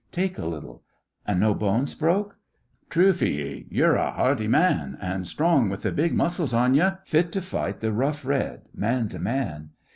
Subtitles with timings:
[0.11, 0.81] Take a little.
[1.27, 2.35] And no bones broke!
[2.89, 6.89] True for ye, ye're a hearty man, and strong with th' big muscles on ye
[7.05, 9.69] fit to fight th' Rough Red man to man.